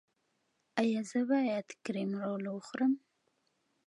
[0.81, 2.93] ایا زه باید کریم رول وخورم؟